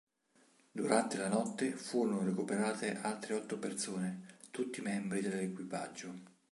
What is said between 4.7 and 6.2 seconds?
membri dell'equipaggio.